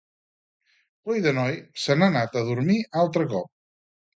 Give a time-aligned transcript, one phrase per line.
[1.09, 1.53] Coi de noi,
[1.83, 3.51] se n'ha anat a dormir un altre cop.